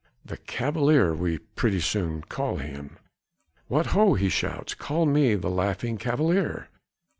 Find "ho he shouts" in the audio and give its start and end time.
3.93-4.73